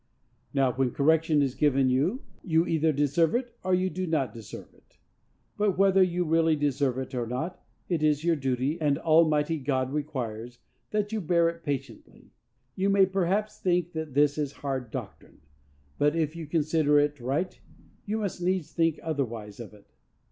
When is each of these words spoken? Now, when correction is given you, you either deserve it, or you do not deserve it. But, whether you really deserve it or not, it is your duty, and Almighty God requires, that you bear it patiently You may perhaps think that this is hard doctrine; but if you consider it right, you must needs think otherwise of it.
Now, 0.51 0.73
when 0.73 0.89
correction 0.89 1.43
is 1.43 1.53
given 1.53 1.87
you, 1.91 2.23
you 2.43 2.65
either 2.65 2.91
deserve 2.91 3.35
it, 3.35 3.55
or 3.63 3.75
you 3.75 3.87
do 3.87 4.07
not 4.07 4.33
deserve 4.33 4.73
it. 4.73 4.97
But, 5.57 5.77
whether 5.77 6.01
you 6.01 6.25
really 6.25 6.55
deserve 6.55 6.97
it 6.97 7.13
or 7.13 7.27
not, 7.27 7.63
it 7.87 8.01
is 8.01 8.23
your 8.23 8.35
duty, 8.35 8.81
and 8.81 8.97
Almighty 8.97 9.59
God 9.59 9.93
requires, 9.93 10.57
that 10.89 11.11
you 11.11 11.21
bear 11.21 11.49
it 11.49 11.61
patiently 11.61 12.31
You 12.75 12.89
may 12.89 13.05
perhaps 13.05 13.59
think 13.59 13.91
that 13.91 14.15
this 14.15 14.39
is 14.39 14.51
hard 14.53 14.89
doctrine; 14.89 15.41
but 15.99 16.15
if 16.15 16.35
you 16.35 16.47
consider 16.47 16.97
it 16.99 17.19
right, 17.19 17.61
you 18.03 18.17
must 18.17 18.41
needs 18.41 18.71
think 18.73 18.99
otherwise 19.03 19.59
of 19.59 19.71
it. 19.75 19.93